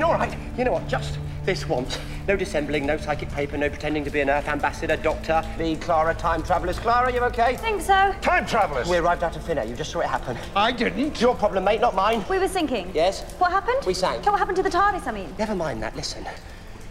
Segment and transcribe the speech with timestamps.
[0.00, 0.34] been all right.
[0.56, 0.88] You know what?
[0.88, 1.98] Just this once.
[2.26, 5.42] No dissembling, no psychic paper, no pretending to be an Earth ambassador, doctor.
[5.58, 6.78] Me, Clara, time travelers.
[6.78, 7.56] Clara, you okay?
[7.56, 8.14] Think so.
[8.22, 8.88] Time travelers.
[8.88, 9.66] We arrived out of thin air.
[9.66, 10.38] You just saw it happen.
[10.56, 11.20] I didn't.
[11.20, 12.24] Your problem, mate, not mine.
[12.30, 12.90] We were sinking.
[12.94, 13.30] Yes?
[13.34, 13.84] What happened?
[13.86, 14.24] We sank.
[14.24, 15.34] What happened to the TARDIS, I mean?
[15.38, 15.94] Never mind that.
[15.94, 16.24] Listen,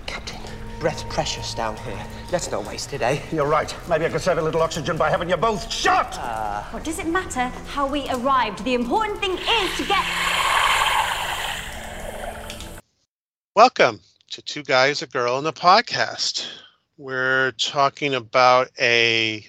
[0.06, 0.40] Captain.
[0.80, 2.06] Breath's precious down here.
[2.32, 3.20] Let's not waste it, eh?
[3.32, 3.74] You're right.
[3.90, 6.16] Maybe I could save a little oxygen by having you both shot.
[6.72, 8.64] What does it matter how we arrived?
[8.64, 10.06] The important thing is to get.
[13.60, 14.00] Welcome
[14.32, 16.48] to Two Guys, a Girl, and a Podcast.
[16.98, 19.46] We're talking about a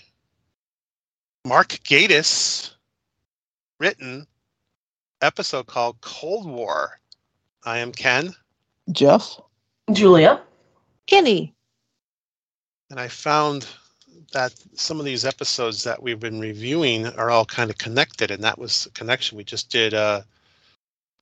[1.47, 2.73] Mark Gatiss
[3.79, 4.27] written
[5.23, 6.99] episode called Cold War.
[7.63, 8.35] I am Ken,
[8.91, 9.41] Jeff?
[9.93, 10.43] Julia.
[11.07, 11.55] Kenny.
[12.91, 13.69] and I found
[14.33, 18.43] that some of these episodes that we've been reviewing are all kind of connected, and
[18.43, 19.39] that was the connection.
[19.39, 20.27] We just did a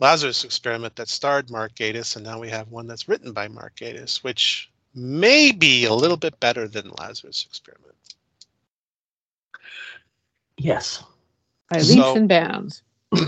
[0.01, 3.75] Lazarus experiment that starred Mark Gatiss, and now we have one that's written by Mark
[3.77, 7.95] Gatiss, which may be a little bit better than Lazarus experiment.
[10.57, 11.03] Yes.
[11.71, 12.83] By So- and bounds.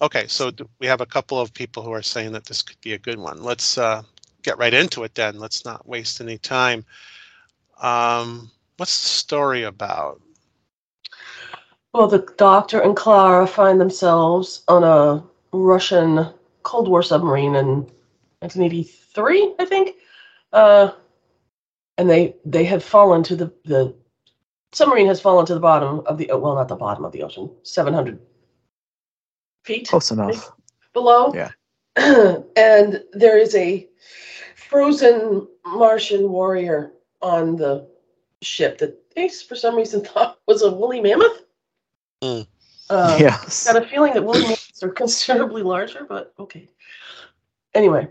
[0.00, 2.80] Okay, so d- we have a couple of people who are saying that this could
[2.80, 3.40] be a good one.
[3.40, 4.02] Let's uh,
[4.42, 5.38] get right into it then.
[5.38, 6.84] Let's not waste any time.
[7.80, 10.20] Um, what's the story about?
[11.94, 16.26] Well, the doctor and Clara find themselves on a Russian
[16.62, 17.86] Cold War submarine in
[18.40, 19.96] 1983, I think.
[20.52, 20.92] Uh,
[21.98, 23.94] and they they have fallen to the the
[24.72, 27.50] submarine has fallen to the bottom of the well, not the bottom of the ocean,
[27.62, 28.18] 700
[29.64, 30.52] feet Close enough.
[30.92, 31.32] below.
[31.34, 31.50] Yeah.
[32.56, 33.88] and there is a
[34.56, 37.88] frozen Martian warrior on the
[38.40, 41.42] ship that they, for some reason, thought was a woolly mammoth.
[42.22, 42.46] Mm.
[42.90, 43.66] Uh, yes.
[43.70, 46.68] Got a feeling that woolly mammoths are considerably larger, but okay.
[47.74, 48.08] Anyway,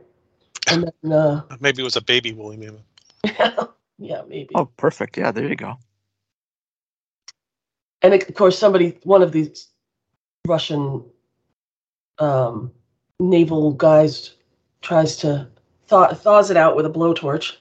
[0.70, 2.82] and then uh, Maybe it was a baby woolly mammoth.
[3.98, 4.50] yeah, maybe.
[4.56, 5.18] Oh, perfect.
[5.18, 5.78] Yeah, there you go.
[8.02, 9.68] and of course somebody one of these
[10.48, 11.04] russian
[12.20, 12.72] um,
[13.20, 14.36] naval guys
[14.82, 15.48] tries to
[15.88, 17.58] thaw, thaws it out with a blowtorch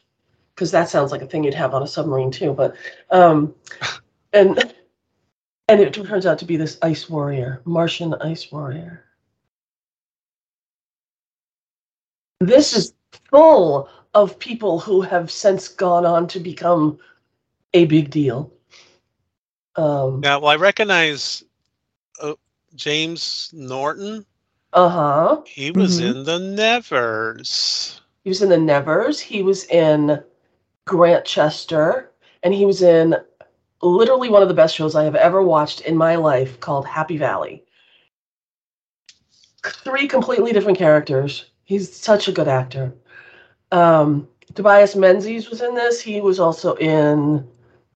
[0.55, 2.75] because that sounds like a thing you'd have on a submarine too but
[3.11, 3.55] um,
[4.33, 4.75] and
[5.71, 9.05] and it turns out to be this ice warrior martian ice warrior
[12.41, 12.95] this is
[13.31, 16.99] full of people who have since gone on to become
[17.75, 18.53] a big deal
[19.77, 21.45] um, Yeah, well, I recognize
[22.21, 22.35] uh,
[22.75, 24.27] James Norton.
[24.73, 25.43] Uh-huh.
[25.47, 26.11] He was Mhm.
[26.11, 28.01] in the Nevers.
[28.25, 29.21] He was in the Nevers.
[29.21, 30.23] He was in
[30.87, 32.11] Grantchester,
[32.43, 33.17] and he was in
[33.83, 37.17] literally one of the best shows I have ever watched in my life called Happy
[37.17, 37.65] Valley.
[39.65, 41.51] Three completely different characters.
[41.65, 42.95] He's such a good actor.
[43.73, 46.01] Um, Tobias Menzies was in this.
[46.01, 47.47] He was also in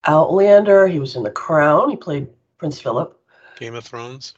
[0.06, 0.86] Outlander.
[0.86, 1.90] He was in The Crown.
[1.90, 2.28] He played
[2.58, 3.18] Prince Philip.
[3.56, 4.34] Game of Thrones.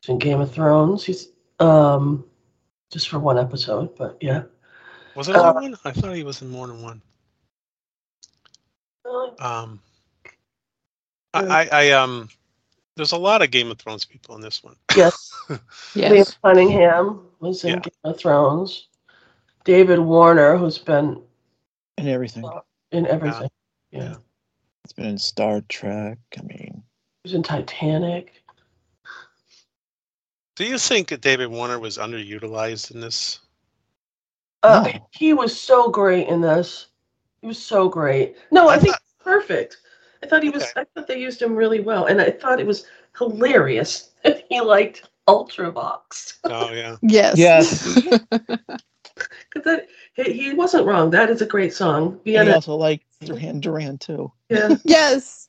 [0.00, 1.04] He's in Game of Thrones.
[1.04, 1.28] He's
[1.58, 2.24] um,
[2.90, 4.42] just for one episode, but yeah.
[5.14, 5.76] Was it Uh, one?
[5.84, 7.02] I thought he was in more than one.
[9.04, 9.80] Uh, Um,
[11.36, 12.28] I, I, I um,
[12.96, 14.76] there's a lot of Game of Thrones people in this one.
[14.96, 15.30] yes.
[15.48, 15.60] Liam
[15.94, 16.36] Yes.
[16.42, 17.80] Cunningham was in Yeah.
[17.80, 18.88] Game of Thrones.
[19.64, 21.20] David Warner, who's been
[21.98, 22.48] in everything.
[22.92, 23.50] in everything.
[23.90, 24.02] Yeah.
[24.02, 24.14] Yeah.
[24.84, 26.18] It's been in Star Trek.
[26.38, 26.82] I mean,
[27.22, 28.32] He was in Titanic.
[30.54, 33.40] Do you think that David Warner was underutilized in this?
[34.62, 35.06] Uh, No.
[35.10, 36.86] He was so great in this.
[37.42, 38.36] He was so great.
[38.50, 39.76] No, I, I think thought- perfect.
[40.26, 40.62] I thought he was.
[40.64, 40.80] Okay.
[40.80, 42.84] I thought they used him really well, and I thought it was
[43.16, 46.38] hilarious that he liked Ultravox.
[46.44, 46.96] Oh yeah.
[47.02, 47.38] Yes.
[47.38, 47.84] Yes.
[49.50, 51.10] 'Cause that he, he wasn't wrong.
[51.10, 52.08] That is a great song.
[52.08, 54.30] and he Vienna, also like Duran Duran too.
[54.50, 54.76] yeah.
[54.84, 55.48] yes.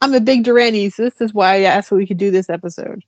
[0.00, 2.50] I'm a big Duranie, so this is why I asked if we could do this
[2.50, 3.04] episode.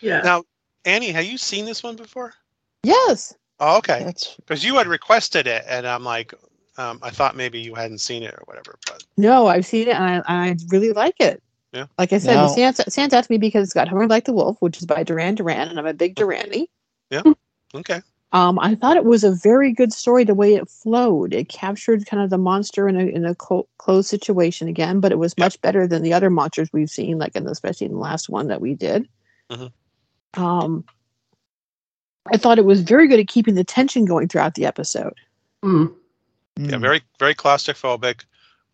[0.00, 0.20] yeah.
[0.20, 0.44] Now,
[0.84, 2.34] Annie, have you seen this one before?
[2.82, 3.34] Yes.
[3.60, 4.12] Oh, okay.
[4.36, 6.34] Because you had requested it, and I'm like,
[6.78, 8.78] um, I thought maybe you hadn't seen it or whatever.
[8.86, 11.42] But No, I've seen it and I, I really like it.
[11.72, 11.86] Yeah.
[11.98, 14.24] Like I said, Now- it stands, stands out to me because it's got Hungry Like
[14.24, 16.66] the Wolf, which is by Duran Duran, and I'm a big Duranie.
[17.74, 18.02] okay.
[18.34, 21.34] Um, I thought it was a very good story the way it flowed.
[21.34, 25.12] It captured kind of the monster in a in a co- closed situation again, but
[25.12, 25.44] it was Yeah.
[25.44, 28.30] much better than the other monsters we've seen, like in the, especially in the last
[28.30, 29.06] one that we did.
[29.50, 29.70] Mhm.
[30.34, 30.84] Um,
[32.32, 35.14] I thought it was very good at keeping the tension going throughout the episode.
[35.62, 35.92] Mm.
[36.56, 38.24] Yeah, mm, very very claustrophobic.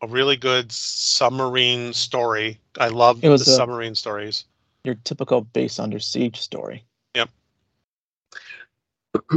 [0.02, 2.60] A really good submarine story.
[2.78, 4.44] I love It was the a- submarine stories.
[4.84, 6.84] your typical base under siege story.
[7.14, 7.30] Yep.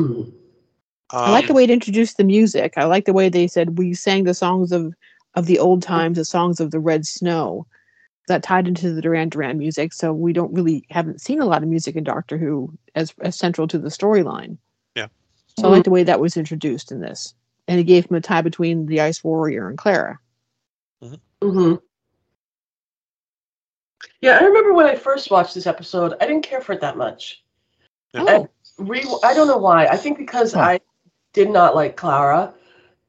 [1.13, 2.73] I like the Um, way it introduced the music.
[2.77, 4.93] I like the way they said we sang the songs of
[5.35, 7.65] of the old times, the songs of the red snow.
[8.27, 11.63] That tied into the Duran Duran music, so we don't really haven't seen a lot
[11.63, 14.57] of music in Doctor Who as, as central to the storyline.
[14.95, 15.07] Yeah.
[15.57, 17.33] So I like the way that was introduced in this,
[17.67, 20.19] and it gave him a tie between the Ice Warrior and Clara.
[21.41, 21.75] hmm
[24.21, 26.97] Yeah, I remember when I first watched this episode, I didn't care for it that
[26.97, 27.43] much.
[28.15, 29.87] Oh, Re- I don't know why.
[29.87, 30.61] I think because Huh.
[30.61, 30.79] I
[31.33, 32.53] did not like Clara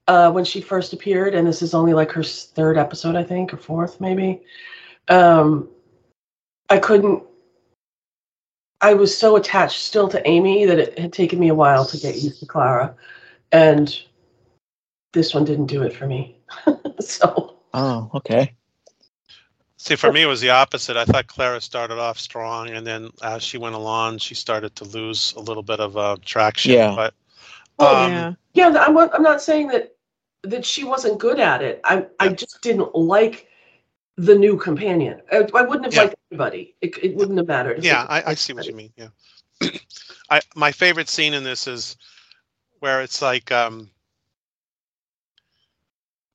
[0.09, 3.53] uh, when she first appeared, and this is only like her third episode, I think,
[3.53, 4.43] or fourth, maybe.
[5.09, 5.69] Um,
[6.71, 7.23] I couldn't.
[8.81, 11.99] I was so attached still to Amy that it had taken me a while to
[11.99, 12.95] get used to Clara,
[13.53, 13.97] and
[15.13, 16.39] this one didn't do it for me.
[17.01, 18.55] so Oh, okay.
[19.79, 20.97] See, for me, it was the opposite.
[20.97, 24.85] I thought Clara started off strong, and then as she went along, she started to
[24.85, 26.73] lose a little bit of uh, traction.
[26.73, 26.95] Yeah.
[26.95, 27.15] But
[27.79, 28.35] Well, um, yeah.
[28.55, 29.97] Yeah, I'm, not- I'm not saying that
[30.45, 31.81] that she wasn't good at it.
[31.85, 33.49] I I just didn't like
[34.17, 35.23] the new companion.
[35.33, 36.03] I, I wouldn't have Yeah.
[36.03, 36.75] liked anybody.
[36.81, 37.85] It, it wouldn't have mattered.
[37.85, 38.93] yeah, I, I see what you mean.
[38.97, 39.09] Yeah,
[40.31, 41.97] I my favorite scene in this is
[42.81, 43.89] where it's like, um,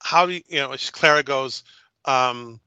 [0.07, 0.73] how do you, you know?
[0.93, 1.63] Clara goes,
[2.05, 2.61] um,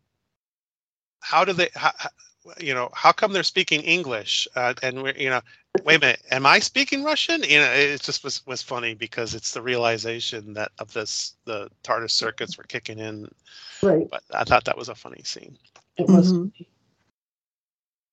[1.20, 1.70] how do they?
[1.74, 2.10] How, how-
[2.58, 4.48] you know, how come they're speaking English?
[4.56, 5.42] Uh, and we're, you know,
[5.84, 7.42] wait a minute, am I speaking Russian?
[7.42, 11.70] You know, it just was was funny because it's the realization that of this the
[11.84, 13.28] TARDIS circuits were kicking in.
[13.82, 14.08] Right.
[14.10, 15.56] But I thought that was a funny scene.
[15.98, 16.32] It was.
[16.32, 16.50] Mhm.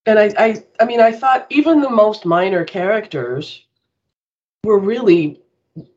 [0.05, 3.65] And I, I I mean I thought even the most minor characters
[4.65, 5.41] were really,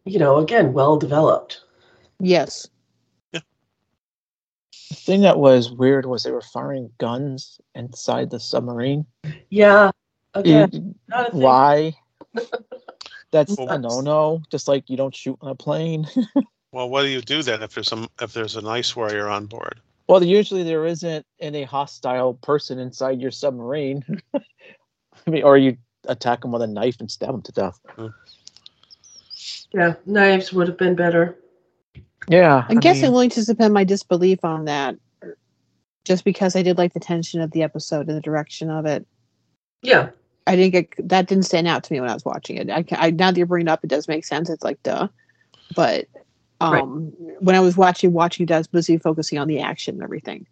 [0.04, 1.62] you know, again well developed.
[2.20, 2.68] Yes.
[4.90, 9.06] The thing that was weird was they were firing guns inside the submarine.
[9.48, 9.92] Yeah.
[10.34, 11.96] Again, You- not a why?
[13.30, 14.42] That's Well, a no no.
[14.50, 16.06] Just like you don't shoot on a plane.
[16.72, 19.46] Well, what do you do then if there's some if there's an ice warrior on
[19.46, 19.80] board?
[20.06, 24.04] well, usually there isn't any hostile person inside your submarine.
[24.34, 25.76] I mean, or you
[26.06, 27.80] attack them with a knife and stab them to death.
[27.96, 28.06] Hmm.
[29.72, 31.36] Yeah, knives would have been better.
[32.28, 34.96] Yeah, I guess I'm mean, willing to suspend my disbelief on that,
[36.04, 39.06] just because I did like the tension of the episode and the direction of it.
[39.82, 40.10] Yeah.
[40.46, 42.70] I didn't get that didn't stand out to me when I was watching it.
[42.70, 44.50] I, ca- I now that you're bringing it up, it does make sense.
[44.50, 45.08] It's like duh,
[45.74, 46.06] but
[46.60, 46.82] Right.
[46.82, 50.02] um, when I was watching, watching, it, I was busy focusing on the action and
[50.02, 50.46] everything.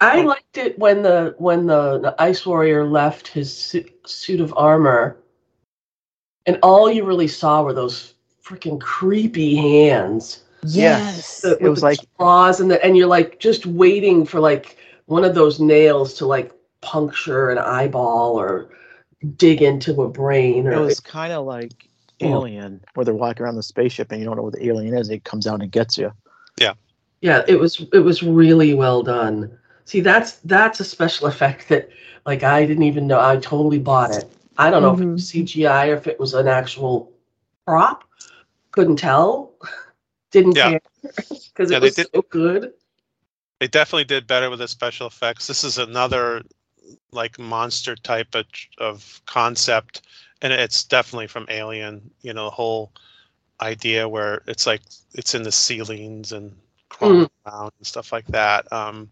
[0.00, 4.54] I liked it when the when the, the ice warrior left his suit, suit of
[4.56, 5.18] armor,
[6.46, 8.14] and all you really saw were those
[8.46, 10.42] freaking creepy hands.
[10.62, 14.76] Yes, The, It was like- claws, and the, and you're like just waiting for like
[15.06, 18.68] one of those nails to like puncture an eyeball or
[19.36, 20.66] dig into a brain.
[20.66, 21.88] Or it was kind of like.
[22.22, 25.10] Alien, where they're walking around the spaceship and you don't know what the alien is.
[25.10, 26.10] It comes out and gets you.
[26.58, 26.72] yeah,
[27.20, 27.42] yeah.
[27.46, 29.50] it was it was really well done.
[29.84, 31.90] See, that's that's a special effect that
[32.24, 33.20] like I didn't even know.
[33.20, 34.24] I totally bought it.
[34.56, 35.42] I don't know if it was mm-hmm.
[35.42, 37.12] CGI or if it was an actual
[37.66, 38.02] prop.
[38.76, 39.54] Couldn't tell.
[40.30, 40.70] Didn't Yeah.
[40.70, 42.74] care because Yeah, it they was did- so good.
[43.58, 45.46] They definitely did better with the special effects.
[45.46, 46.42] This is another
[47.10, 48.44] like monster type of,
[48.76, 50.02] of concept,
[50.42, 52.10] and it's definitely from Alien.
[52.20, 52.92] You know, the whole
[53.62, 54.82] idea where it's like
[55.14, 56.54] it's in the ceilings and
[56.90, 58.70] crawling around and stuff like that.
[58.70, 59.10] Um,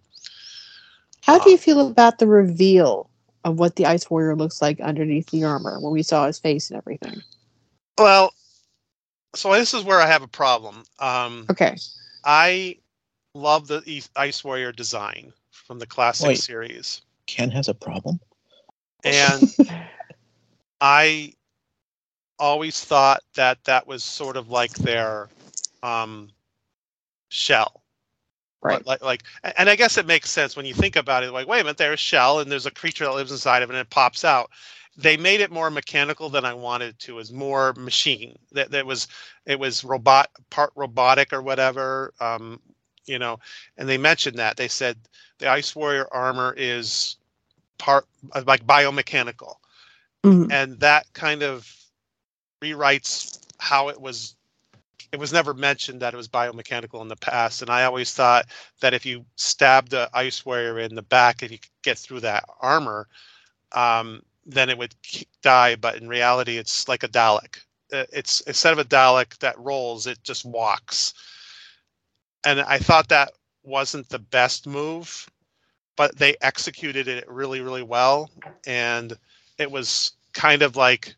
[1.23, 3.09] How do you feel about the reveal
[3.45, 6.69] of what the Ice Warrior looks like underneath the armor when we saw his face
[6.71, 7.23] and everything?
[7.97, 8.35] well,
[9.35, 10.85] so this is where I have a problem.
[10.99, 11.77] Um, Okay,
[12.25, 12.79] I
[13.35, 16.39] love the E- Ice Warrior design from the classic Wait.
[16.39, 17.03] series.
[17.27, 18.21] Ken has a problem.
[19.05, 19.55] and
[20.81, 21.35] I
[22.39, 25.29] always thought that that was sort of like their
[25.83, 26.31] um,
[27.29, 27.83] shell,
[28.63, 28.85] right.
[28.87, 29.23] Like, like,
[29.57, 31.33] and I guess it makes sense when you think about it.
[31.33, 33.71] Like, wait a minute, there's a shell, and there's a creature that lives inside of
[33.71, 34.51] it, and it pops out.
[34.97, 37.19] They made it more mechanical than I wanted to.
[37.19, 38.37] Is more machine.
[38.53, 39.09] That that was
[39.47, 42.13] it was robot part robotic or whatever.
[42.21, 42.61] Um,
[43.07, 43.39] you know,
[43.77, 44.97] and they mentioned that they said
[45.39, 47.17] the Ice Warrior armor is
[47.79, 49.57] part uh, like biomechanical
[50.25, 50.51] Mhm.
[50.51, 51.71] and that kind of
[52.63, 54.37] rewrites how it was
[55.13, 58.47] it was never mentioned that it was biomechanical in the past and i always thought
[58.81, 62.21] that if you stabbed the ice warrior in the back if you could get through
[62.21, 63.09] that armor
[63.73, 64.95] um, then it would
[65.43, 67.59] die but in reality it's like a dalek.
[67.93, 71.15] Uh, it's instead of a dalek that rolls it just walks.
[72.45, 73.33] And i thought that
[73.63, 75.29] wasn't the best move
[75.97, 78.31] but they executed it really really well.
[78.67, 79.17] And
[79.59, 81.15] it was kind of like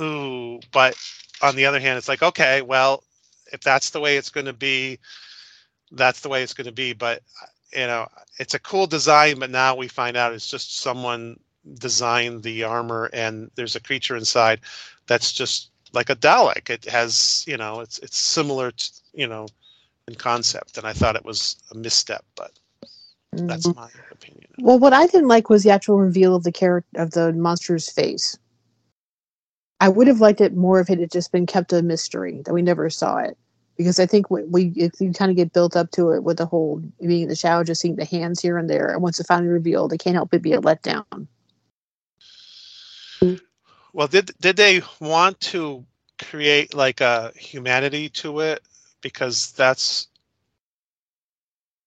[0.00, 0.96] ooh but
[1.42, 3.02] on the other hand, it's like, okay, well,
[3.52, 4.98] if that's the way it's going to be,
[5.92, 6.92] that's the way it's going to be.
[6.92, 7.22] But
[7.72, 8.08] you know,
[8.38, 11.38] it's a cool design, but now we find out it's just someone
[11.74, 14.60] designed the armor, and there's a creature inside
[15.06, 16.70] that's just like a Dalek.
[16.70, 19.46] It has, you know, it's it's similar to, you know,
[20.06, 22.52] in concept, and I thought it was a misstep, but
[23.32, 23.76] that's Mhm.
[23.76, 24.50] my opinion.
[24.60, 27.90] Well, what I didn't like was the actual reveal of the character of the monster's
[27.90, 28.36] face.
[29.80, 32.52] I would have liked it more if it had just been kept a mystery that
[32.52, 33.38] we never saw it,
[33.76, 36.46] because I think we, we you kind of get built up to it with the
[36.46, 39.28] whole being in the shower, just seeing the hands here and there, and once it's
[39.28, 41.28] finally revealed, it can't help but be a letdown.
[43.92, 45.84] Well, did did they want to
[46.18, 48.62] create like a humanity to it?
[49.00, 50.08] Because that's,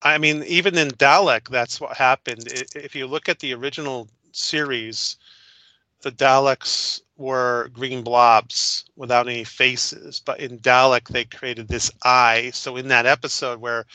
[0.01, 2.45] I mean, even in Dalek, that's what happened.
[2.75, 5.17] If you look at the original series,
[6.01, 12.51] the Daleks were green blobs without any faces, but in Dalek they created this eye.
[12.53, 13.85] So in that episode where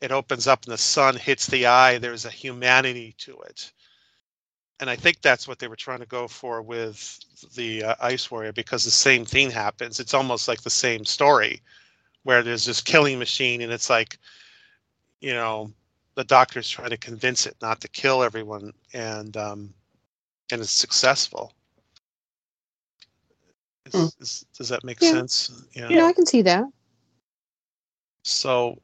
[0.00, 3.72] it opens up and the sun hits the eye, there's a humanity to it
[4.80, 7.18] and I think that's what they were trying to go for with
[7.54, 10.00] the uh, Ice Warrior because the same thing happens.
[10.00, 11.60] It's almost like the same story
[12.24, 14.18] where there's this killing machine and it's like,
[15.20, 15.70] you know,
[16.14, 19.74] the doctor's trying to convince it not to kill everyone and um,
[20.50, 21.52] and it's successful.
[23.86, 24.06] Is, Hmm.
[24.20, 25.10] is, does that make Yeah.
[25.10, 25.50] sense?
[25.74, 25.88] Yeah.
[25.90, 26.64] You know, I can see that.
[28.24, 28.78] So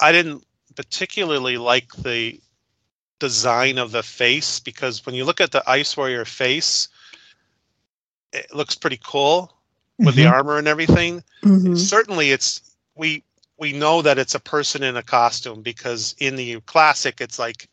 [0.00, 2.40] I didn't particularly like the
[3.18, 6.88] design of the face because when you look at the Ice Warrior face,
[8.32, 9.52] it looks pretty cool
[9.98, 11.22] with the armor and everything.
[11.42, 11.78] Mhm.
[11.78, 12.60] Certainly, it's
[12.94, 13.22] we
[13.58, 17.68] we know that it's a person in a costume because in the classic, it's like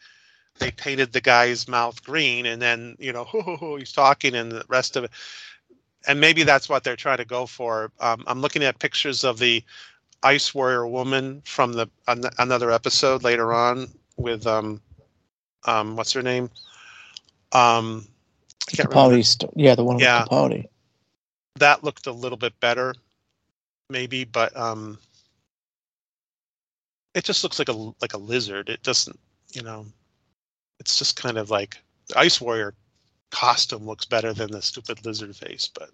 [0.59, 3.25] they painted the guy's mouth green and then you know
[3.77, 5.11] he's talking and the rest of it.
[6.07, 7.91] And maybe that's what they're trying to go for.
[8.01, 9.63] Um, I'm looking at pictures of the
[10.21, 14.81] Ice Warrior woman from the an, another episode later on with um
[15.65, 16.49] um what's her name
[17.51, 18.07] um
[18.69, 18.89] I can't.
[18.89, 20.21] Capaldi, st- yeah, the one Yeah.
[20.21, 20.67] with Capaldi.
[21.55, 22.95] that looked a little bit better
[23.89, 24.97] maybe but um
[27.13, 29.19] it just looks like a like a lizard it doesn't
[29.53, 29.85] you know
[30.79, 31.77] it's just kind of like
[32.07, 32.73] the ice warrior
[33.31, 35.89] costume looks better than the stupid lizard face but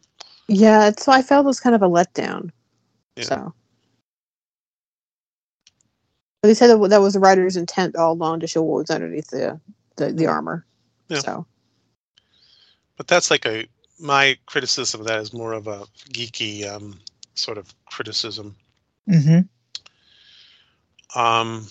[0.48, 2.52] Yeah, so I felt it was kind of a letdown.
[3.16, 3.24] Yeah.
[3.24, 3.54] So.
[6.42, 8.90] But they said that that was the writer's intent all along to show what was
[8.90, 9.60] underneath the
[9.98, 10.66] the, the armor.
[11.10, 11.20] Yeah.
[11.20, 11.46] So
[12.98, 13.66] but that's like a
[14.00, 17.00] my criticism of that is more of a geeky um
[17.36, 18.56] sort of criticism
[19.10, 21.20] Mm-hmm.
[21.20, 21.68] Um,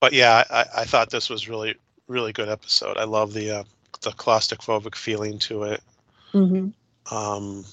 [0.00, 1.74] but yeah, I, I thought this was really,
[2.08, 2.96] really good episode.
[2.96, 3.64] I love the uh,
[4.00, 5.82] the claustrophobic feeling to it.
[6.32, 6.72] mhm.
[7.10, 7.64] Um,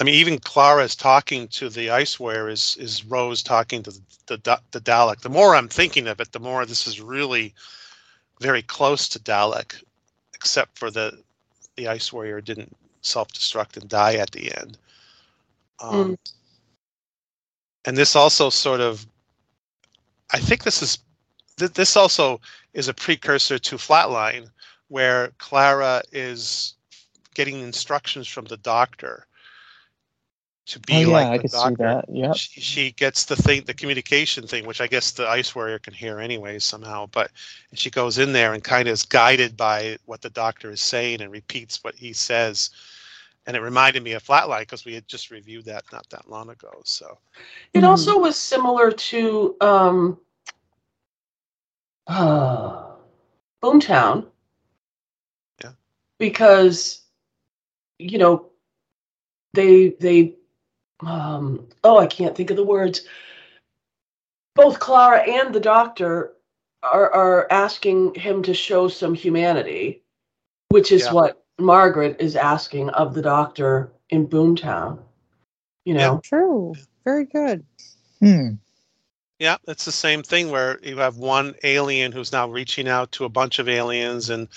[0.00, 4.38] I mean, even Clara's talking to the Ice Warrior is is Rose talking to the,
[4.38, 5.20] the the Dalek.
[5.20, 7.54] The more I'm thinking of it, the more this is really
[8.40, 9.82] very close to Dalek,
[10.34, 11.22] except for the
[11.76, 14.78] the Ice Warrior didn't self destruct and die at the end.
[15.80, 16.18] Um,
[17.86, 19.06] And this also sort of,
[20.32, 20.98] I think this is
[21.58, 22.40] th- this also
[22.74, 24.50] is a precursor to Flatline,
[24.88, 26.74] where Clara is
[27.34, 29.27] getting instructions from the doctor
[30.68, 31.86] to be Oh, yeah, like I the could see doctor.
[31.86, 32.06] that.
[32.08, 32.40] Yep.
[32.40, 35.94] She, she gets the thing, the communication thing, which I guess the Ice Warrior can
[35.94, 37.06] hear anyway somehow.
[37.06, 37.30] But
[37.74, 41.22] she goes in there and kind of is guided by what the doctor is saying
[41.22, 42.70] and repeats what he says.
[43.46, 46.50] And it reminded me of Flatline because we had just reviewed that not that long
[46.50, 46.80] ago.
[46.84, 47.18] So
[47.74, 47.84] It Mhm.
[47.84, 50.18] also was similar to um,
[52.06, 52.96] uh,
[53.62, 54.26] Boomtown.
[55.62, 55.72] Yeah.
[56.18, 57.06] Because,
[57.98, 58.46] you know,
[59.54, 60.37] they they
[61.00, 63.02] um, oh I can't think of the words.
[64.54, 66.34] Both Clara and the doctor
[66.82, 70.02] are are asking him to show some humanity,
[70.70, 71.12] which is Yeah.
[71.12, 74.98] what Margaret is asking of the doctor in Boomtown.
[75.84, 76.00] You Yeah.
[76.00, 76.20] know.
[76.22, 76.74] True.
[77.04, 77.64] Very good.
[78.20, 78.54] Hmm.
[79.38, 83.24] Yeah, it's the same thing where you have one alien who's now reaching out to
[83.24, 84.48] a bunch of aliens and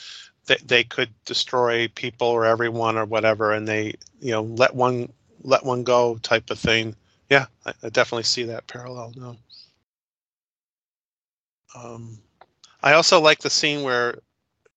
[0.47, 5.13] they, they could destroy people or everyone or whatever and they, you know, let one
[5.43, 6.95] let one go type of thing.
[7.29, 9.37] Yeah, I, I definitely see that parallel now.
[11.75, 12.19] Um,
[12.81, 14.19] I also like the scene where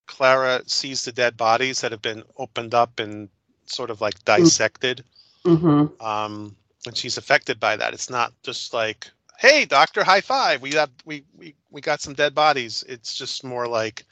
[0.07, 3.29] Clara sees the dead bodies that have been opened up and
[3.67, 5.05] sort of like dissected
[5.45, 5.87] Mm-hmm.
[6.01, 6.57] um,
[6.87, 7.95] and she's affected by that.
[7.95, 10.63] It's not just like, "Hey, doctor, high five!
[10.63, 14.05] We have we we we got some dead bodies." It's just more like,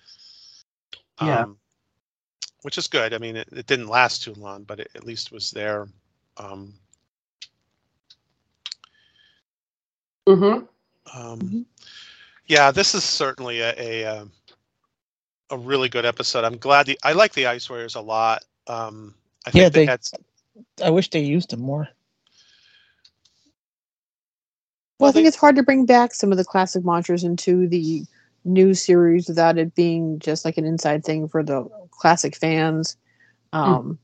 [1.19, 1.45] um, Yeah.
[2.63, 3.15] which is good.
[3.15, 5.89] I mean, it, it didn't last too long, but it at least was there.
[6.39, 6.75] Um,
[10.29, 10.65] Mm-hmm.
[11.15, 11.67] um, Mhm.
[12.47, 14.33] Yeah, this is certainly a a, um,
[15.51, 16.45] a really good episode.
[16.45, 18.45] I'm glad the I like the Ice Warriors a lot.
[18.67, 19.15] Um,
[19.47, 20.15] I think Yeah, they, they- had s-
[20.83, 21.89] I wish they used them more.
[24.99, 28.05] Well, I think it's hard to bring back some of the classic monsters into the
[28.45, 32.97] new series without it being just like an inside thing for the classic fans.
[33.53, 33.99] Um,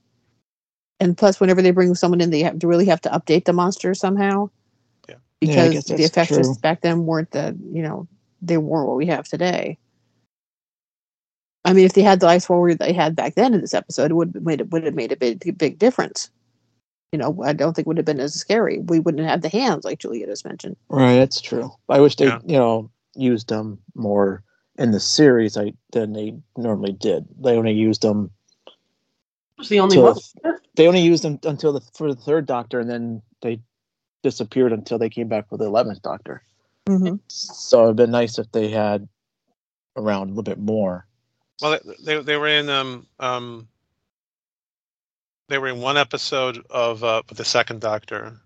[1.00, 3.52] And plus, whenever they bring someone in, they have to really have to update the
[3.52, 4.50] monster somehow.
[5.09, 5.14] Yeah.
[5.40, 6.55] Yeah, Because guess the effects true.
[6.61, 8.09] back then weren't the, you know,
[8.43, 9.78] they weren't what we have today.
[11.64, 14.11] I mean, if they had the ice warrior they had back then in this episode,
[14.11, 16.31] it would have made it would have made a big big difference.
[17.12, 18.78] You know, I don't think it would have been as scary.
[18.78, 20.76] We wouldn't have the hands like Julia just mentioned.
[20.88, 21.71] Right, that's true.
[21.88, 22.38] I wish they, Yeah.
[22.45, 24.43] you know, used them more
[24.78, 27.26] in the series I, than they normally did.
[27.40, 28.31] They only used them.
[28.67, 28.73] it
[29.59, 30.17] was the only one.
[30.78, 33.61] If- They only used them until the for the third Doctor, and then they
[34.23, 36.42] disappeared until they came back for the eleventh Doctor.
[36.88, 37.16] Mm-hmm.
[37.28, 39.08] So it'd been nice if they had
[39.97, 41.06] around a little bit more.
[41.61, 43.68] well, they, they they were in um um
[45.49, 48.38] they were in one episode of uh the second Doctor,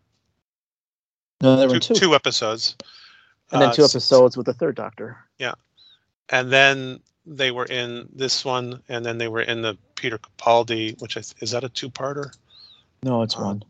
[1.41, 2.77] No, there were two, two, two episodes,
[3.53, 5.17] and then uh, two s- episodes with the third Doctor.
[5.39, 5.55] Yeah.
[6.29, 11.01] And then they were in this one, and then they were in the Peter Capaldi,
[11.01, 12.35] which is, is that a two-parter?
[13.03, 13.65] No, it's Um, one.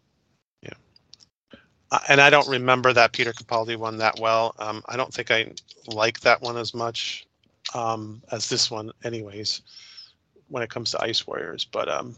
[1.93, 4.55] Uh, and I don't remember that Peter Capaldi one that well.
[4.59, 5.53] Um, I don't think I
[5.87, 7.27] like that one as much
[7.75, 9.61] um, as this one, anyways,
[10.49, 11.67] when it comes to Ice Warriors.
[11.67, 12.17] But um,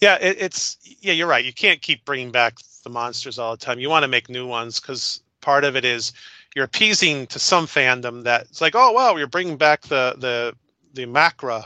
[0.00, 1.44] yeah, it, it's yeah, you're right.
[1.44, 3.78] You can't keep bringing back the monsters all the time.
[3.78, 6.12] You want to make new ones because part of it is
[6.56, 10.54] you're appeasing to some fandom that it's like, oh wow, you're bringing back the the
[10.94, 11.62] the Macra,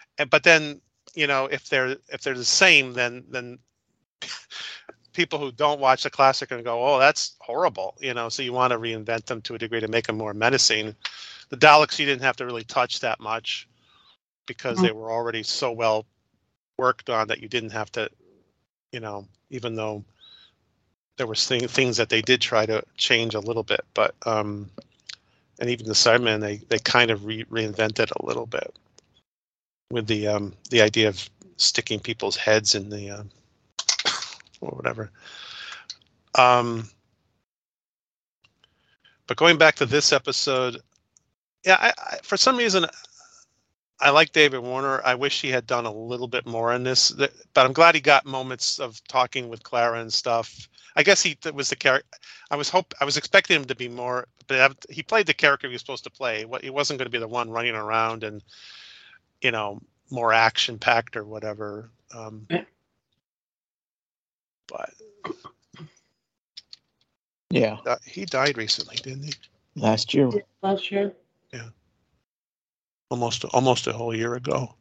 [0.18, 0.80] and but then
[1.14, 3.60] you know if they're if they're the same, then then
[5.12, 8.28] people who don't watch the classic and go, "Oh, that's horrible," you know.
[8.28, 10.96] So you want to reinvent them to a degree to make them more menacing.
[11.50, 13.68] The Daleks you didn't have to really touch that much
[14.46, 14.96] because they mm.
[14.96, 16.06] were already so well
[16.76, 18.10] worked on that you didn't have to,
[18.90, 20.04] you know, even though
[21.18, 24.70] there were thing, things that they did try to change a little bit, but um,
[25.58, 28.74] and even the Cybermen they they kind of re- reinvented a little bit
[29.90, 33.30] with the um the idea of sticking people's heads in the um,
[34.60, 35.10] or whatever.
[36.36, 36.88] Um,
[39.26, 40.78] but going back to this episode,
[41.64, 42.86] yeah, I, I, for some reason,
[44.00, 45.02] I like David Warner.
[45.04, 48.00] I wish he had done a little bit more in this, but I'm glad he
[48.00, 50.68] got moments of talking with Clara and stuff.
[50.96, 52.08] I guess he that was the character.
[52.50, 55.68] I was hope I was expecting him to be more, but he played the character
[55.68, 56.44] he was supposed to play.
[56.44, 58.42] What he wasn't going to be the one running around and,
[59.42, 59.80] you know,
[60.10, 61.90] more action packed or whatever.
[62.14, 62.64] Um, Yeah.
[64.68, 64.90] but
[67.50, 69.34] Yeah, uh, he died recently, didn't he?
[69.76, 70.30] last year.
[70.62, 71.12] Last year.
[73.10, 74.74] Almost almost a whole year ago.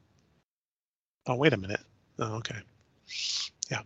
[1.27, 1.81] Oh, wait a minute.
[2.19, 2.57] Oh, okay.
[3.71, 3.81] Yeah,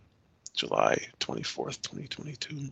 [0.54, 2.70] July twenty fourth, twenty twenty two.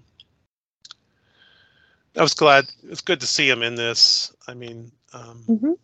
[2.17, 2.67] I was glad.
[2.83, 4.35] It's good to see him in this.
[4.49, 5.79] I mean, um, Mhm.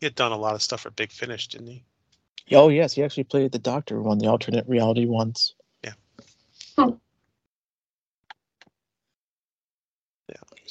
[0.00, 1.84] he had done a lot of stuff for Big Finish, didn't he?
[2.52, 5.54] Oh yes, he actually played the Doctor one, the alternate reality ones.
[5.84, 5.94] yeah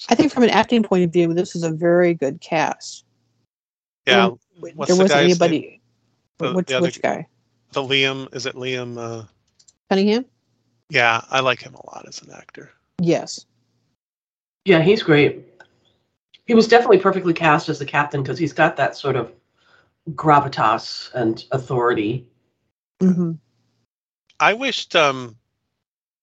[0.10, 3.04] I think from an acting point of view, this is a very good cast.
[4.08, 4.28] Yeah.
[4.28, 5.82] What's there the wasn't guy's anybody.
[6.38, 7.28] The- which the other- which guy?
[7.74, 8.98] The Liam is it Liam?
[8.98, 9.26] Uh,
[9.90, 10.26] Cunningham?
[10.90, 12.72] yeah, I like him a lot as an actor.
[13.02, 13.46] Yes.
[14.66, 15.46] Yeah, he's great.
[16.46, 19.32] He was definitely perfectly cast as the captain because he's got that sort of
[20.12, 22.26] gravitas and authority.
[23.02, 23.34] hmm
[24.40, 25.36] I wished um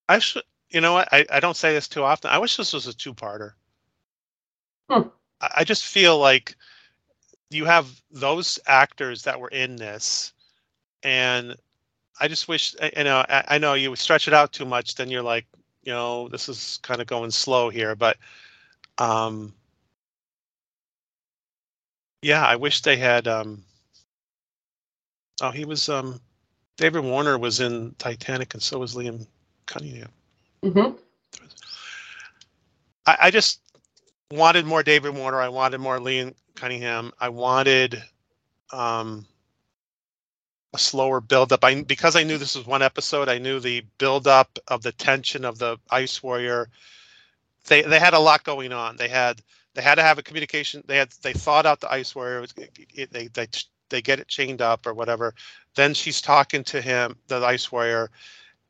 [0.09, 2.31] I should you know what I, I don't say this too often.
[2.31, 3.53] I wish this was a two parter.
[4.91, 5.09] Hmm.
[5.41, 6.57] I, I just feel like
[7.55, 10.33] you have those actors that were in this
[11.03, 11.57] and
[12.21, 15.11] I just wish you know I, I know you stretch it out too much, then
[15.11, 15.47] you're like,
[15.83, 18.17] you know, this is kind of going slow here, but
[18.99, 19.55] um
[22.23, 23.63] yeah, I wish they had um
[25.43, 26.21] oh he was um
[26.77, 29.27] David Warner was in Titanic, and so was Liam
[29.67, 30.09] Cunningham.
[30.65, 30.97] Mm-hmm.
[33.07, 33.61] I, I just
[34.33, 35.41] wanted more David Warner.
[35.41, 37.13] I wanted more Liam Cunningham.
[37.21, 38.03] I wanted
[38.73, 39.27] um,
[40.75, 41.65] a slower build-up.
[41.65, 43.29] I because I knew this was one episode.
[43.29, 46.69] I knew the build-up of the tension of the Ice Warrior.
[47.69, 48.97] They they had a lot going on.
[48.97, 49.41] They had
[49.75, 50.83] they had to have a communication.
[50.87, 52.45] They had they thought out the Ice Warrior.
[52.45, 52.55] It
[52.95, 53.49] it- they they
[53.91, 55.35] they get it chained up or whatever.
[55.77, 58.11] Then she's talking to him, the ice warrior,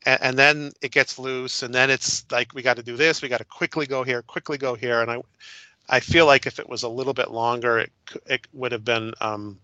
[0.06, 3.22] and, and then it gets loose, and then it's like we got to do this,
[3.22, 5.22] we got to quickly go here, quickly go here, and I,
[5.88, 7.92] I feel like if it was a little bit longer, it
[8.26, 9.12] it would have been.
[9.20, 9.58] Um,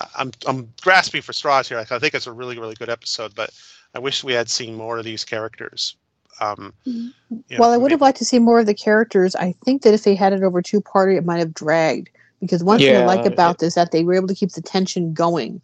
[0.00, 1.78] I- I'm I'm grasping for straws here.
[1.78, 3.50] I think it's a really really good episode, but
[3.94, 5.96] I wish we had seen more of these characters.
[6.40, 9.34] Um, you know, well, I would have liked to see more of the characters.
[9.34, 12.10] I think that if they had it over two party, it might have dragged.
[12.40, 14.60] Because one thing I like about it- this that they were able to keep the
[14.62, 15.60] tension going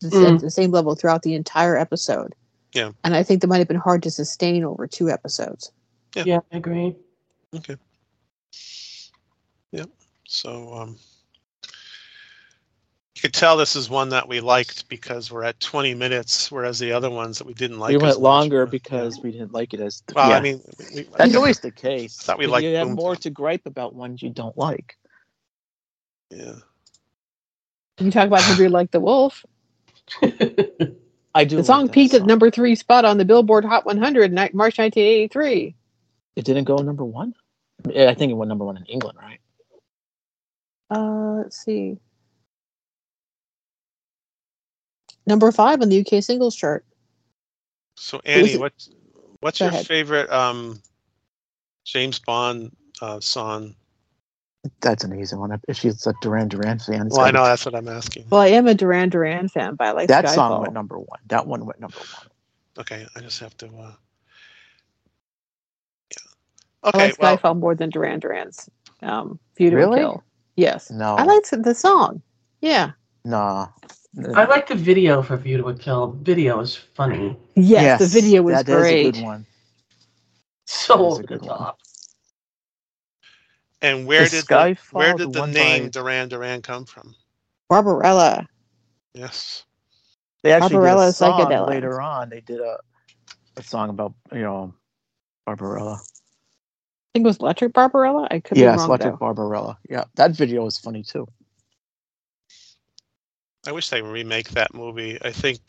[0.00, 0.34] the, Mm.
[0.36, 2.34] at the same level throughout the entire episode.
[2.72, 2.92] Yeah.
[3.02, 5.72] And I think that might have been hard to sustain over two episodes.
[6.14, 6.94] Yeah, I agree.
[7.54, 7.76] Okay.
[9.72, 9.90] Yep.
[10.26, 10.98] So um,
[13.14, 16.78] you could tell this is one that we liked because we're at 20 minutes, whereas
[16.78, 17.90] the other ones that we didn't like.
[17.90, 20.02] we went much longer were- because we didn't like it as.
[20.14, 20.36] Well, yeah.
[20.36, 20.62] I mean,
[20.94, 22.16] we, that's always the case.
[22.16, 24.96] thought we liked You have more to gripe about ones you don't like.
[26.30, 26.54] yeah.
[27.98, 29.44] Can you talk about Hungry like the Wolf.
[31.34, 31.56] I do.
[31.56, 34.50] The song like that peaked at number three spot on the Billboard Hot 100 ni-
[34.52, 35.74] March 1983.
[36.36, 37.34] It didn't go number one.
[37.86, 39.40] I think it went number one in England, right?
[40.92, 41.98] Uh, let's see.
[45.26, 46.84] Number five on the UK singles chart.
[47.96, 48.72] So Annie, it- what
[49.40, 49.86] what's Go your ahead.
[49.86, 50.80] favorite um,
[51.84, 53.74] James Bond uh, song?
[54.80, 55.58] That's an easy one.
[55.66, 58.26] If she's a Duran Duran fan, Well, I know that's what I'm asking.
[58.30, 60.34] Well, I am a Duran Duran fan, but I like that Skyfall.
[60.34, 61.18] song went number one.
[61.26, 62.26] That one went number one.
[62.78, 63.66] Okay, I just have to.
[63.66, 63.92] Uh...
[66.12, 66.18] Yeah.
[66.84, 66.98] I Okay.
[66.98, 68.68] like well, Skyfall more than Duran Duran's
[69.02, 69.98] um, View to Really?
[69.98, 70.22] Kill.
[70.62, 70.92] Yes.
[70.92, 72.22] No, I liked the song.
[72.60, 72.92] Yeah.
[73.24, 73.68] no.
[74.36, 76.12] I like the video for View to a Kill.
[76.22, 77.36] Video is funny.
[77.56, 78.66] Yes, the video was great.
[78.66, 79.46] that is a good one.
[80.66, 81.58] So That is a good one.
[81.58, 81.78] top.
[83.80, 87.16] and where Is did the, where did the one name by- Duran Duran come from?
[87.68, 88.46] Barbarella.
[89.14, 89.64] Yes.
[90.44, 92.28] They actually did Barbarella a song later on.
[92.28, 92.78] They did a
[93.56, 94.74] a song about you know
[95.46, 95.98] Barbarella.
[97.12, 98.26] I think it was Electric Barbarella.
[98.30, 98.88] I could Yes, be wrong.
[98.88, 99.18] Electric though.
[99.18, 99.78] Barbarella.
[99.90, 101.28] Yeah, that video was funny too.
[103.66, 105.18] I wish they would remake that movie.
[105.22, 105.60] I think,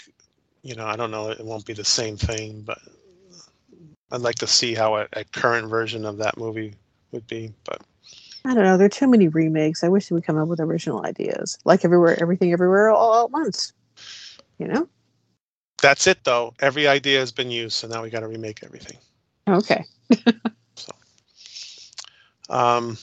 [0.62, 2.80] you know, I don't know, it won't be the same thing, but
[4.12, 6.76] I'd like to see how a, a current version of that movie
[7.12, 7.52] would be.
[7.66, 7.82] But
[8.46, 8.78] I don't know.
[8.78, 9.84] There are too many remakes.
[9.84, 13.32] I wish they would come up with original ideas, like everywhere, everything, everywhere, all at
[13.32, 13.74] once.
[14.60, 14.88] You know?
[15.82, 16.54] that's it, though.
[16.62, 18.98] Every idea has been used, so now we got to remake everything.
[19.48, 19.84] Okay.
[22.50, 22.98] Um,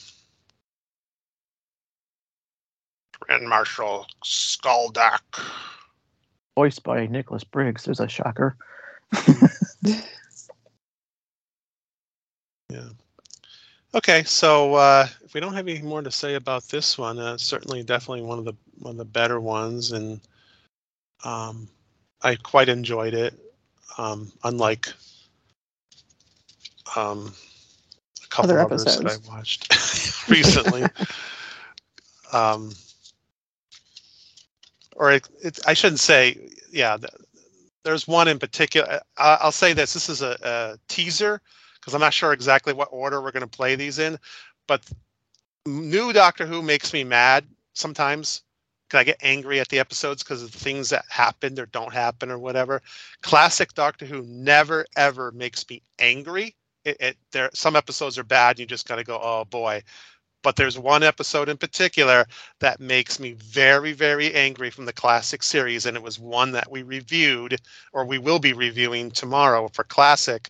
[3.19, 5.19] Grand Marshal Skaldak.
[6.55, 7.85] Voiced by Nicholas Briggs.
[7.85, 8.55] There's a shocker.
[12.71, 12.89] Yeah.
[13.93, 17.37] Okay, so uh, if we don't have any more to say about this one, uh,
[17.37, 20.21] certainly, definitely one of the one of the better ones, and
[21.25, 21.67] um,
[22.21, 23.37] I quite enjoyed it.
[23.97, 24.87] Um, unlike
[26.95, 27.50] um, a
[28.31, 29.71] couple Other others that I watched
[30.29, 30.83] recently.
[32.33, 32.71] um,
[34.95, 36.97] or it, it's I shouldn't say, yeah.
[37.83, 39.01] There's one in particular.
[39.17, 41.41] I, I'll say this: this is a, a teaser
[41.79, 44.17] because I'm not sure exactly what order we're going to play these in.
[44.67, 44.89] But
[45.65, 48.41] new Doctor Who makes me mad sometimes.
[48.89, 51.93] Can I get angry at the episodes because of the things that happened or don't
[51.93, 52.81] happen or whatever?
[53.21, 56.55] Classic Doctor Who never ever makes me angry.
[56.85, 58.51] It, it there some episodes are bad.
[58.51, 59.83] And you just got to go, oh boy.
[60.43, 62.25] But there's one episode in particular
[62.59, 66.71] that makes me very, very angry from the classic series, and it was one that
[66.71, 67.57] we reviewed,
[67.93, 70.49] or we will be reviewing tomorrow for classic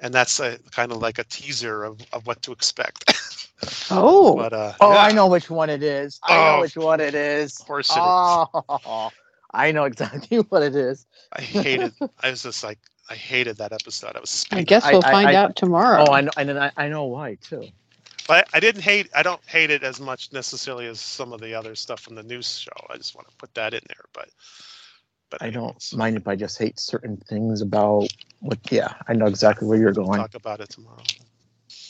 [0.00, 3.12] and that's a kind of like a teaser of, of what to expect.
[3.90, 6.20] Oh, but uh, Oh, yeah, I know which one it is.
[6.22, 7.60] I Oh, know which one it is.
[7.60, 8.40] Of course it is.
[8.84, 9.10] oh,
[9.52, 11.06] I know exactly what it is.
[11.32, 11.94] I hated.
[12.22, 12.78] I was just like,
[13.10, 14.16] I hated that episode.
[14.16, 14.46] I was.
[14.50, 16.04] I guess we'll I- I- find I- out tomorrow.
[16.08, 17.68] Oh, I know, and then I, I know why too.
[18.26, 19.10] But I didn't hate.
[19.14, 22.22] I don't hate it as much necessarily as some of the other stuff from the
[22.22, 22.72] news show.
[22.88, 24.04] I just want to put that in there.
[24.12, 24.28] But.
[25.30, 28.08] But I don't anyways, mind if I just hate certain things about
[28.40, 28.58] what.
[28.70, 30.20] Yeah, I know exactly where you're we'll going.
[30.20, 31.02] talk about it tomorrow.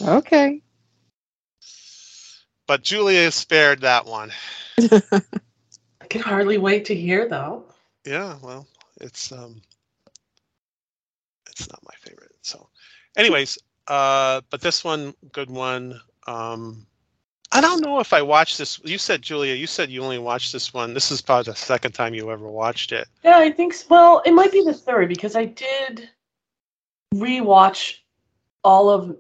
[0.03, 0.62] okay.
[2.66, 4.33] But Julia spared that one.
[4.81, 7.64] I can hardly wait to hear though.
[8.07, 8.66] Yeah, well,
[9.00, 9.61] it's um
[11.57, 12.33] it's not my favorite.
[12.43, 12.69] So
[13.17, 16.01] anyways, uh but this one good one.
[16.27, 16.87] Um
[17.53, 18.81] I don't know if I watched this.
[18.85, 20.93] You said Julia, you said you only watched this one.
[20.93, 23.07] This is probably the second time you ever watched it.
[23.23, 23.75] Yeah, I think.
[23.75, 26.11] s Well, it might be the third because I did
[27.14, 27.99] rewatch
[28.64, 29.17] all of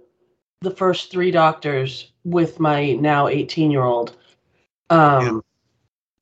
[0.62, 4.16] the first three Doctors with my now 18 year old.
[4.90, 5.44] Um,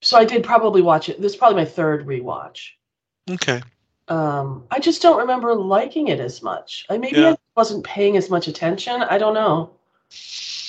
[0.02, 1.20] so I did probably watch it.
[1.20, 2.72] This is probably my third rewatch.
[3.30, 3.62] Okay.
[4.12, 6.84] Um, I just don't remember liking it as much.
[6.90, 7.30] I maybe Yeah.
[7.30, 9.02] I wasn't paying as much attention.
[9.02, 9.70] I don't know.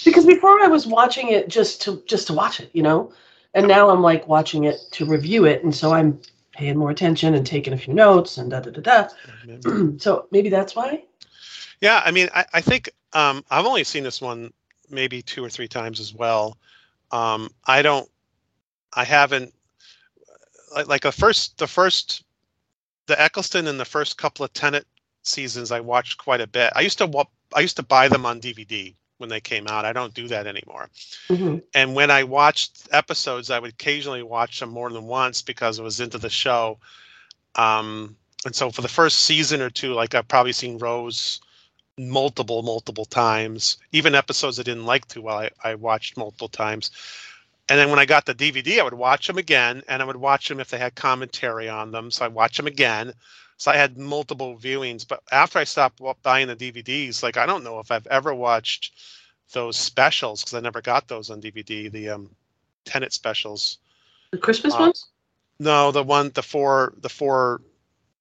[0.05, 3.11] Because before I was watching it just to just to watch it, you know,
[3.53, 6.21] and now I'm like watching it to review it, and so I'm
[6.53, 9.97] paying more attention and taking a few notes and da da da da.
[9.97, 11.03] so maybe that's why.
[11.81, 14.53] Yeah, I mean, I, I think um, I've only seen this one
[14.89, 16.57] maybe two or three times as well.
[17.11, 18.09] Um, I don't,
[18.93, 19.53] I haven't
[20.73, 22.22] like like the first the first
[23.07, 24.85] the Eccleston in the first couple of Tennant
[25.23, 26.71] seasons I watched quite a bit.
[26.75, 29.85] I used to I used to buy them on DVD when they came out.
[29.85, 30.89] I don't do that anymore.
[31.29, 31.63] Mhm.
[31.73, 35.83] And when I watched episodes, I would occasionally watch them more than once because I
[35.83, 36.79] was into the show.
[37.55, 41.39] Um, and so for the first season or two, like I've probably seen Rose
[41.97, 43.77] multiple, multiple times.
[43.91, 46.91] Even episodes I didn't like too well, I, I watched multiple times.
[47.69, 50.17] And then when I got the DVD, I would watch them again, and I would
[50.17, 52.11] watch them if they had commentary on them.
[52.11, 53.13] So I watch them again.
[53.57, 55.07] So I had multiple viewings.
[55.07, 58.93] But after I stopped buying the DVDs, like I don't know if I've ever watched
[59.53, 61.89] those specials because I never got those on DVD.
[61.89, 62.29] The um,
[62.85, 63.77] Tennant specials.
[64.31, 65.07] The Christmas Uh, ones.
[65.59, 67.61] No, the one, the four, the four,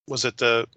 [0.06, 0.68] was it the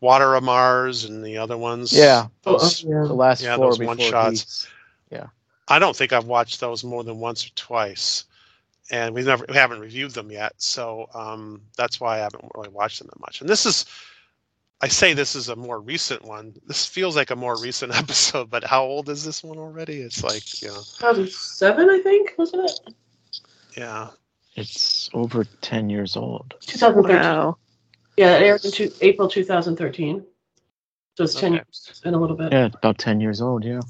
[0.00, 1.92] Water of Mars and the other ones?
[1.92, 2.28] Yeah.
[2.46, 3.06] Oh, Those- oh, yeah.
[3.06, 4.30] The last Yeah, four those before one-shots.
[4.40, 4.68] Heath's.
[5.68, 8.24] I don't think I've watched those more than once or twice,
[8.90, 10.52] and we've never we haven't reviewed them yet.
[10.58, 13.40] So um, that's why I haven't really watched them that much.
[13.40, 13.86] And this is,
[14.80, 16.54] I say this is a more recent one.
[16.66, 20.00] This feels like a more recent episode, but how old is this one already?
[20.00, 22.94] It's like you know, 2007, I think, wasn't it?
[23.76, 24.08] yeah,
[24.56, 26.54] It's over 10 years old.
[26.66, 27.16] 2013.
[27.22, 27.56] Wow.
[28.18, 30.22] Yeah, it aired in two, April 2013.
[31.16, 31.62] So it's 10 Okay.
[31.66, 32.52] years and a little bit.
[32.52, 33.80] Yeah, about 10 years old, yeah.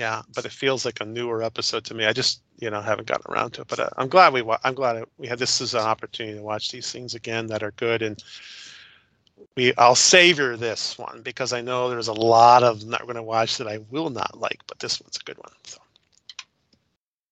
[0.00, 0.22] Yeah.
[0.34, 2.06] But it feels like a newer episode to me.
[2.06, 3.68] I just you know haven't gotten around to it.
[3.68, 6.42] But uh, I'm glad we wa- I'm glad we had this is an opportunity to
[6.42, 8.22] watch these things again that are good and.
[9.56, 13.14] We, I'll savor this one because I know there's a lot of them that we're
[13.14, 15.50] going to watch that I will not like, but this one's a good one.
[15.64, 15.78] So.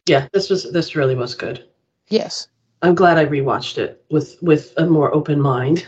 [0.06, 1.68] Yeah, this was this really was good.
[2.08, 2.48] Yes.
[2.80, 5.86] I'm glad I rewatched it with with a more open mind.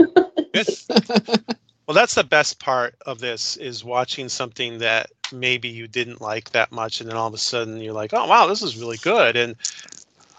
[1.91, 6.51] Well, that's the best part of this is watching something that maybe you didn't like
[6.51, 8.99] that much, and then all of a sudden you're like, "Oh, wow, this is really
[8.99, 9.57] good." And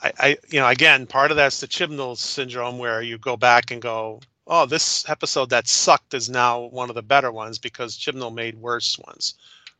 [0.01, 3.69] I, I you know, again, part of that's the Chibnall syndrome, where you go back
[3.69, 7.97] and go, "Oh, this episode that sucked is now one of the better ones because
[7.97, 9.33] Chibnall made worse ones."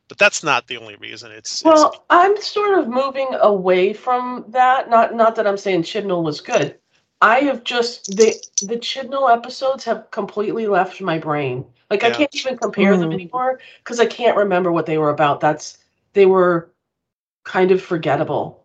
[0.09, 1.31] But that's not the only reason.
[1.31, 4.89] It's, it's well, I'm sort of moving away from that.
[4.89, 6.80] Not not that I'm saying Chibnall was good.
[7.21, 11.65] I have just the the Chibnall episodes have completely left my brain.
[11.89, 13.13] Like I can't even compare them Mhm.
[13.13, 15.39] anymore because I can't remember what they were about.
[15.39, 15.77] That's
[16.13, 16.71] they were
[17.43, 18.63] kind of forgettable.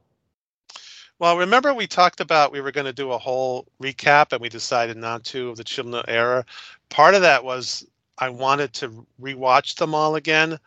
[1.18, 4.48] Well, remember we talked about we were going to do a whole recap and we
[4.48, 6.44] decided not to of the Chibnall era.
[6.90, 7.86] Part of that was
[8.18, 10.58] I wanted to rewatch them all again.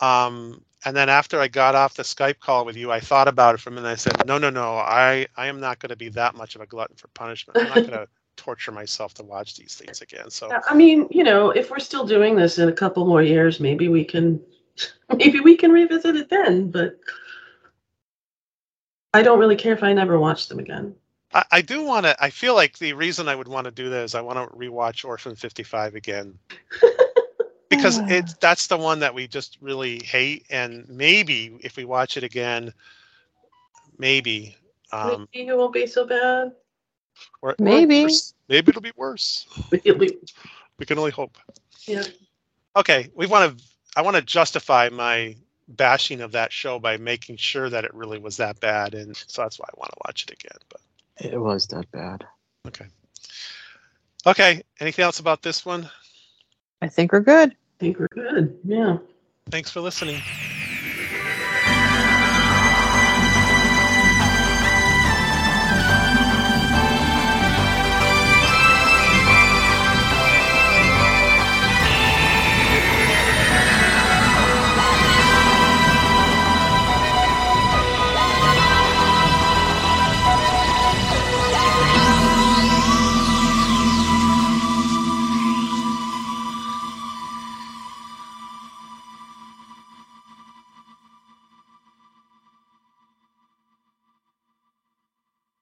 [0.00, 3.54] Um, and then after I got off the Skype call with you, I thought about
[3.54, 3.88] it for a minute.
[3.88, 6.60] I said, no, no, no, I, I am not going to be that much of
[6.60, 7.58] a glutton for punishment.
[7.58, 10.30] I'm not going to torture myself to watch these things again.
[10.30, 13.60] So I mean, you know, if we're still doing this in a couple more years,
[13.60, 14.40] maybe we can
[15.16, 16.98] maybe we can revisit it then, but
[19.12, 20.94] I don't really care if I never watch them again.
[21.34, 23.90] I, I do want to, I feel like the reason I would want to do
[23.90, 26.38] that is I want to rewatch Orphan 55 again.
[27.68, 32.16] because it's that's the one that we just really hate and maybe if we watch
[32.16, 32.72] it again
[33.98, 34.56] maybe
[34.92, 36.52] um maybe it won't be so bad.
[37.42, 38.02] or, or Maybe.
[38.04, 38.34] worse.
[38.48, 39.46] maybe it'll be worse
[40.78, 41.36] we can only hope
[41.86, 42.04] Yeah.
[42.76, 43.64] okay we want to
[43.96, 45.36] i want to justify my
[45.68, 49.42] bashing of that show by making sure that it really was that bad and so
[49.42, 50.80] that's why i want to watch it again but
[51.32, 52.24] It was that bad.
[52.66, 52.86] okay
[54.26, 55.88] okay anything else about this one
[56.82, 57.50] I think we're good.
[57.50, 58.58] I think we're good.
[58.64, 58.98] Yeah.
[59.50, 60.20] thanks for listening